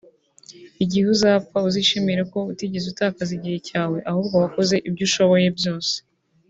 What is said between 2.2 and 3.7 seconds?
ko utigeze utakaza igihe